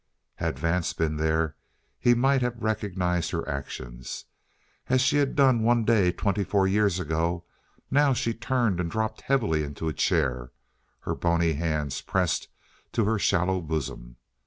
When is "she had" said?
4.99-5.35